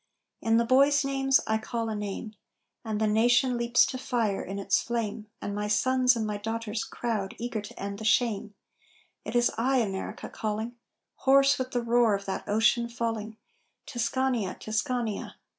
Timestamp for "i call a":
1.45-1.93